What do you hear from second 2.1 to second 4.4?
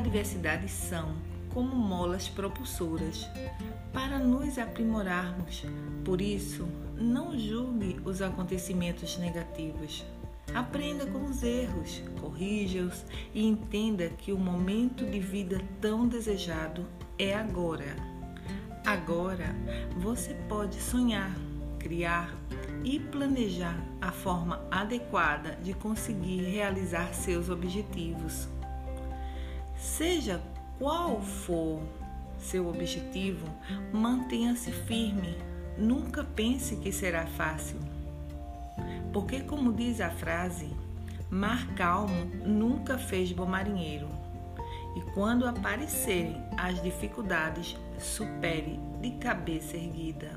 propulsoras para